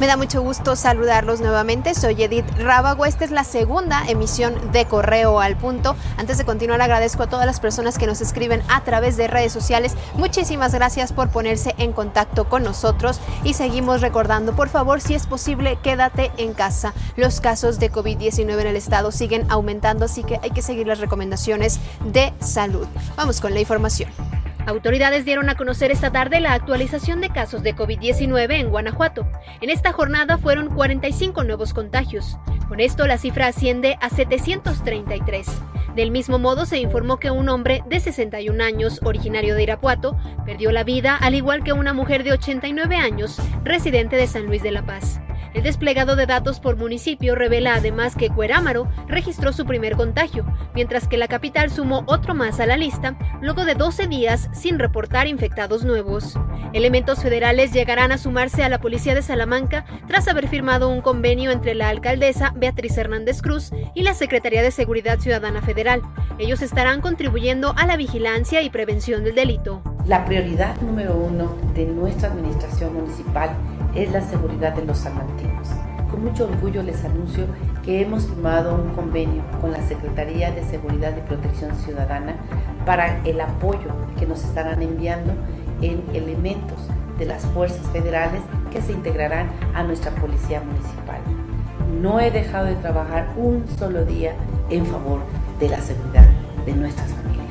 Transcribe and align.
Me 0.00 0.06
da 0.06 0.16
mucho 0.16 0.42
gusto 0.42 0.76
saludarlos 0.76 1.40
nuevamente. 1.40 1.92
Soy 1.92 2.22
Edith 2.22 2.48
Rábago. 2.56 3.04
Esta 3.04 3.24
es 3.24 3.32
la 3.32 3.42
segunda 3.42 4.04
emisión 4.06 4.70
de 4.70 4.84
Correo 4.84 5.40
al 5.40 5.56
Punto. 5.56 5.96
Antes 6.16 6.38
de 6.38 6.44
continuar, 6.44 6.80
agradezco 6.80 7.24
a 7.24 7.28
todas 7.28 7.46
las 7.46 7.58
personas 7.58 7.98
que 7.98 8.06
nos 8.06 8.20
escriben 8.20 8.62
a 8.68 8.84
través 8.84 9.16
de 9.16 9.26
redes 9.26 9.52
sociales. 9.52 9.96
Muchísimas 10.14 10.72
gracias 10.72 11.12
por 11.12 11.30
ponerse 11.30 11.74
en 11.78 11.92
contacto 11.92 12.48
con 12.48 12.62
nosotros 12.62 13.18
y 13.42 13.54
seguimos 13.54 14.00
recordando, 14.00 14.54
por 14.54 14.68
favor, 14.68 15.00
si 15.00 15.14
es 15.14 15.26
posible, 15.26 15.80
quédate 15.82 16.30
en 16.36 16.54
casa. 16.54 16.94
Los 17.16 17.40
casos 17.40 17.80
de 17.80 17.90
COVID-19 17.90 18.60
en 18.60 18.66
el 18.68 18.76
estado 18.76 19.10
siguen 19.10 19.50
aumentando, 19.50 20.04
así 20.04 20.22
que 20.22 20.38
hay 20.44 20.50
que 20.50 20.62
seguir 20.62 20.86
las 20.86 21.00
recomendaciones 21.00 21.80
de 22.04 22.32
salud. 22.38 22.86
Vamos 23.16 23.40
con 23.40 23.52
la 23.52 23.58
información. 23.58 24.27
Autoridades 24.68 25.24
dieron 25.24 25.48
a 25.48 25.54
conocer 25.54 25.90
esta 25.90 26.12
tarde 26.12 26.40
la 26.40 26.52
actualización 26.52 27.22
de 27.22 27.30
casos 27.30 27.62
de 27.62 27.74
COVID-19 27.74 28.52
en 28.52 28.68
Guanajuato. 28.68 29.26
En 29.62 29.70
esta 29.70 29.94
jornada 29.94 30.36
fueron 30.36 30.68
45 30.68 31.42
nuevos 31.42 31.72
contagios. 31.72 32.36
Con 32.68 32.78
esto 32.78 33.06
la 33.06 33.16
cifra 33.16 33.46
asciende 33.46 33.96
a 34.02 34.10
733. 34.10 35.48
Del 35.96 36.10
mismo 36.10 36.38
modo 36.38 36.66
se 36.66 36.76
informó 36.80 37.16
que 37.16 37.30
un 37.30 37.48
hombre 37.48 37.82
de 37.88 37.98
61 37.98 38.62
años, 38.62 39.00
originario 39.02 39.54
de 39.54 39.62
Irapuato, 39.62 40.18
perdió 40.44 40.70
la 40.70 40.84
vida, 40.84 41.16
al 41.16 41.34
igual 41.34 41.64
que 41.64 41.72
una 41.72 41.94
mujer 41.94 42.22
de 42.22 42.32
89 42.32 42.94
años, 42.96 43.40
residente 43.64 44.16
de 44.16 44.26
San 44.26 44.44
Luis 44.44 44.62
de 44.62 44.72
la 44.72 44.84
Paz. 44.84 45.18
El 45.58 45.64
desplegado 45.64 46.14
de 46.14 46.26
datos 46.26 46.60
por 46.60 46.76
municipio 46.76 47.34
revela 47.34 47.74
además 47.74 48.14
que 48.14 48.30
Cuerámaro 48.30 48.88
registró 49.08 49.52
su 49.52 49.66
primer 49.66 49.96
contagio, 49.96 50.46
mientras 50.72 51.08
que 51.08 51.16
la 51.16 51.26
capital 51.26 51.68
sumó 51.68 52.04
otro 52.06 52.32
más 52.32 52.60
a 52.60 52.66
la 52.66 52.76
lista 52.76 53.18
luego 53.40 53.64
de 53.64 53.74
12 53.74 54.06
días 54.06 54.48
sin 54.52 54.78
reportar 54.78 55.26
infectados 55.26 55.84
nuevos. 55.84 56.38
Elementos 56.74 57.24
federales 57.24 57.72
llegarán 57.72 58.12
a 58.12 58.18
sumarse 58.18 58.62
a 58.62 58.68
la 58.68 58.78
policía 58.78 59.16
de 59.16 59.22
Salamanca 59.22 59.84
tras 60.06 60.28
haber 60.28 60.46
firmado 60.46 60.88
un 60.90 61.00
convenio 61.00 61.50
entre 61.50 61.74
la 61.74 61.88
alcaldesa 61.88 62.52
Beatriz 62.54 62.96
Hernández 62.96 63.42
Cruz 63.42 63.72
y 63.96 64.04
la 64.04 64.14
Secretaría 64.14 64.62
de 64.62 64.70
Seguridad 64.70 65.18
Ciudadana 65.18 65.60
Federal. 65.60 66.02
Ellos 66.38 66.62
estarán 66.62 67.00
contribuyendo 67.00 67.74
a 67.76 67.84
la 67.84 67.96
vigilancia 67.96 68.62
y 68.62 68.70
prevención 68.70 69.24
del 69.24 69.34
delito. 69.34 69.82
La 70.08 70.24
prioridad 70.24 70.80
número 70.80 71.14
uno 71.14 71.52
de 71.74 71.84
nuestra 71.84 72.30
administración 72.30 72.94
municipal 72.94 73.50
es 73.94 74.10
la 74.10 74.22
seguridad 74.22 74.72
de 74.72 74.86
los 74.86 74.96
salmantinos. 74.96 75.68
Con 76.10 76.24
mucho 76.24 76.44
orgullo 76.44 76.82
les 76.82 77.04
anuncio 77.04 77.44
que 77.84 78.00
hemos 78.00 78.26
firmado 78.26 78.74
un 78.74 78.94
convenio 78.94 79.42
con 79.60 79.70
la 79.70 79.86
Secretaría 79.86 80.50
de 80.50 80.64
Seguridad 80.64 81.14
y 81.14 81.28
Protección 81.28 81.76
Ciudadana 81.76 82.36
para 82.86 83.22
el 83.26 83.38
apoyo 83.38 83.90
que 84.18 84.26
nos 84.26 84.42
estarán 84.44 84.80
enviando 84.80 85.34
en 85.82 86.02
elementos 86.14 86.78
de 87.18 87.26
las 87.26 87.44
fuerzas 87.44 87.86
federales 87.88 88.40
que 88.72 88.80
se 88.80 88.92
integrarán 88.92 89.50
a 89.74 89.82
nuestra 89.82 90.10
policía 90.12 90.62
municipal. 90.62 91.20
No 92.00 92.18
he 92.18 92.30
dejado 92.30 92.64
de 92.64 92.76
trabajar 92.76 93.28
un 93.36 93.66
solo 93.78 94.06
día 94.06 94.32
en 94.70 94.86
favor 94.86 95.20
de 95.60 95.68
la 95.68 95.82
seguridad 95.82 96.24
de 96.64 96.72
nuestras 96.72 97.08
familias. 97.10 97.47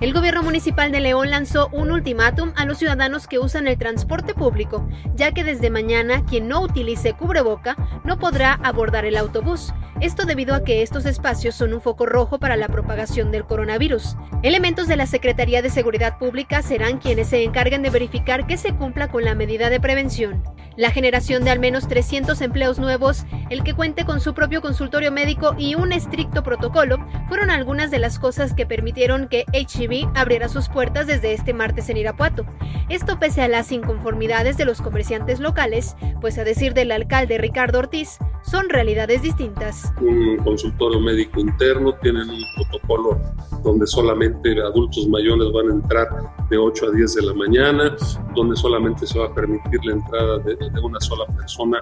El 0.00 0.12
gobierno 0.12 0.44
municipal 0.44 0.92
de 0.92 1.00
León 1.00 1.30
lanzó 1.30 1.68
un 1.72 1.90
ultimátum 1.90 2.52
a 2.54 2.64
los 2.64 2.78
ciudadanos 2.78 3.26
que 3.26 3.40
usan 3.40 3.66
el 3.66 3.78
transporte 3.78 4.32
público, 4.32 4.88
ya 5.16 5.32
que 5.32 5.42
desde 5.42 5.70
mañana 5.70 6.24
quien 6.24 6.46
no 6.46 6.60
utilice 6.60 7.14
cubreboca 7.14 7.74
no 8.04 8.16
podrá 8.16 8.52
abordar 8.62 9.04
el 9.06 9.16
autobús. 9.16 9.74
Esto 10.00 10.24
debido 10.24 10.54
a 10.54 10.62
que 10.62 10.82
estos 10.82 11.04
espacios 11.04 11.56
son 11.56 11.74
un 11.74 11.80
foco 11.80 12.06
rojo 12.06 12.38
para 12.38 12.56
la 12.56 12.68
propagación 12.68 13.32
del 13.32 13.44
coronavirus. 13.44 14.16
Elementos 14.44 14.86
de 14.86 14.94
la 14.94 15.06
Secretaría 15.06 15.62
de 15.62 15.70
Seguridad 15.70 16.16
Pública 16.18 16.62
serán 16.62 16.98
quienes 16.98 17.30
se 17.30 17.42
encarguen 17.42 17.82
de 17.82 17.90
verificar 17.90 18.46
que 18.46 18.56
se 18.56 18.74
cumpla 18.74 19.08
con 19.08 19.24
la 19.24 19.34
medida 19.34 19.68
de 19.68 19.80
prevención. 19.80 20.44
La 20.76 20.92
generación 20.92 21.42
de 21.42 21.50
al 21.50 21.58
menos 21.58 21.88
300 21.88 22.40
empleos 22.40 22.78
nuevos, 22.78 23.26
el 23.50 23.64
que 23.64 23.74
cuente 23.74 24.04
con 24.04 24.20
su 24.20 24.32
propio 24.32 24.62
consultorio 24.62 25.10
médico 25.10 25.56
y 25.58 25.74
un 25.74 25.90
estricto 25.90 26.44
protocolo 26.44 27.04
fueron 27.28 27.50
algunas 27.50 27.90
de 27.90 27.98
las 27.98 28.18
cosas 28.18 28.54
que 28.54 28.66
permitieron 28.66 29.28
que 29.28 29.44
HEB 29.52 30.08
abriera 30.14 30.48
sus 30.48 30.68
puertas 30.68 31.06
desde 31.06 31.32
este 31.32 31.52
martes 31.52 31.88
en 31.90 31.98
Irapuato. 31.98 32.46
Esto 32.88 33.18
pese 33.18 33.42
a 33.42 33.48
las 33.48 33.70
inconformidades 33.70 34.56
de 34.56 34.64
los 34.64 34.80
comerciantes 34.80 35.38
locales, 35.38 35.96
pues 36.20 36.38
a 36.38 36.44
decir 36.44 36.74
del 36.74 36.90
alcalde 36.90 37.38
Ricardo 37.38 37.80
Ortiz, 37.80 38.18
son 38.42 38.68
realidades 38.68 39.22
distintas. 39.22 39.92
Un 40.00 40.38
consultorio 40.38 41.00
médico 41.00 41.40
interno, 41.40 41.94
tienen 42.00 42.30
un 42.30 42.42
protocolo 42.56 43.20
donde 43.62 43.86
solamente 43.86 44.60
adultos 44.62 45.08
mayores 45.08 45.52
van 45.52 45.70
a 45.70 45.74
entrar 45.74 46.08
de 46.48 46.56
8 46.56 46.86
a 46.86 46.90
10 46.92 47.14
de 47.14 47.22
la 47.22 47.34
mañana, 47.34 47.96
donde 48.34 48.56
solamente 48.56 49.06
se 49.06 49.18
va 49.18 49.26
a 49.26 49.34
permitir 49.34 49.84
la 49.84 49.92
entrada 49.92 50.38
de, 50.38 50.56
una 50.82 51.00
sola 51.00 51.26
persona 51.36 51.80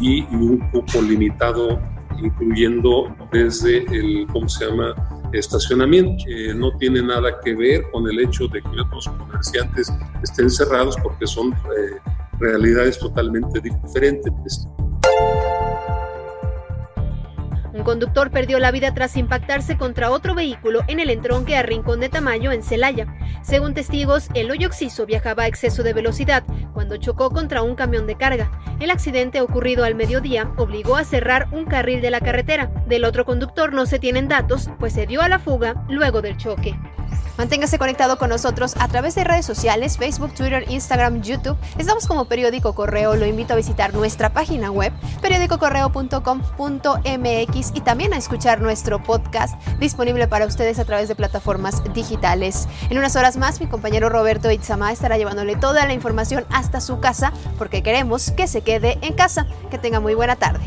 y, 0.00 0.22
un 0.34 0.58
cupo 0.70 1.00
limitado, 1.02 1.78
incluyendo 2.22 3.14
desde 3.32 3.78
el, 3.94 4.26
¿cómo 4.32 4.48
se 4.48 4.66
llama?, 4.66 4.94
estacionamiento. 5.32 6.24
no 6.56 6.76
tiene 6.76 7.02
nada 7.02 7.40
que 7.42 7.54
ver 7.54 7.90
con 7.90 8.06
el 8.08 8.20
hecho 8.20 8.46
de 8.48 8.60
que 8.60 8.80
otros 8.80 9.08
comerciantes 9.08 9.92
estén 10.22 10.50
cerrados 10.50 10.96
porque 11.02 11.26
son 11.26 11.52
eh, 11.52 11.98
realidades 12.38 12.98
totalmente 12.98 13.60
diferentes. 13.60 14.68
Un 17.74 17.84
conductor 17.84 18.30
perdió 18.30 18.58
la 18.58 18.70
vida 18.70 18.92
tras 18.92 19.16
impactarse 19.16 19.78
contra 19.78 20.10
otro 20.10 20.34
vehículo 20.34 20.82
en 20.88 21.00
el 21.00 21.08
entronque 21.08 21.56
a 21.56 21.62
Rincón 21.62 22.00
de 22.00 22.10
Tamayo, 22.10 22.52
en 22.52 22.62
Celaya. 22.62 23.06
Según 23.42 23.72
testigos, 23.72 24.28
el 24.34 24.50
hoyo 24.50 24.68
oxiso 24.68 25.06
viajaba 25.06 25.44
a 25.44 25.46
exceso 25.46 25.82
de 25.82 25.94
velocidad 25.94 26.44
cuando 26.74 26.98
chocó 26.98 27.30
contra 27.30 27.62
un 27.62 27.74
camión 27.74 28.06
de 28.06 28.16
carga. 28.16 28.50
El 28.78 28.90
accidente 28.90 29.40
ocurrido 29.40 29.84
al 29.84 29.94
mediodía 29.94 30.52
obligó 30.56 30.96
a 30.96 31.04
cerrar 31.04 31.48
un 31.52 31.64
carril 31.64 32.02
de 32.02 32.10
la 32.10 32.20
carretera. 32.20 32.70
Del 32.86 33.04
otro 33.04 33.24
conductor 33.24 33.72
no 33.72 33.86
se 33.86 33.98
tienen 33.98 34.28
datos, 34.28 34.70
pues 34.78 34.92
se 34.92 35.06
dio 35.06 35.22
a 35.22 35.28
la 35.28 35.38
fuga 35.38 35.84
luego 35.88 36.20
del 36.20 36.36
choque. 36.36 36.78
Manténgase 37.42 37.76
conectado 37.76 38.18
con 38.18 38.30
nosotros 38.30 38.76
a 38.78 38.86
través 38.86 39.16
de 39.16 39.24
redes 39.24 39.44
sociales, 39.44 39.98
Facebook, 39.98 40.32
Twitter, 40.32 40.64
Instagram, 40.68 41.22
YouTube. 41.22 41.56
Estamos 41.76 42.06
como 42.06 42.26
Periódico 42.26 42.72
Correo. 42.72 43.16
Lo 43.16 43.26
invito 43.26 43.54
a 43.54 43.56
visitar 43.56 43.92
nuestra 43.94 44.32
página 44.32 44.70
web, 44.70 44.92
periódicocorreo.com.mx 45.20 47.72
y 47.74 47.80
también 47.80 48.14
a 48.14 48.16
escuchar 48.16 48.60
nuestro 48.60 49.02
podcast 49.02 49.60
disponible 49.80 50.28
para 50.28 50.46
ustedes 50.46 50.78
a 50.78 50.84
través 50.84 51.08
de 51.08 51.16
plataformas 51.16 51.82
digitales. 51.92 52.68
En 52.90 52.98
unas 52.98 53.16
horas 53.16 53.36
más, 53.36 53.60
mi 53.60 53.66
compañero 53.66 54.08
Roberto 54.08 54.48
Itzama 54.48 54.92
estará 54.92 55.18
llevándole 55.18 55.56
toda 55.56 55.84
la 55.84 55.94
información 55.94 56.44
hasta 56.48 56.80
su 56.80 57.00
casa 57.00 57.32
porque 57.58 57.82
queremos 57.82 58.30
que 58.30 58.46
se 58.46 58.60
quede 58.60 58.98
en 59.02 59.14
casa. 59.14 59.48
Que 59.68 59.78
tenga 59.78 59.98
muy 59.98 60.14
buena 60.14 60.36
tarde. 60.36 60.62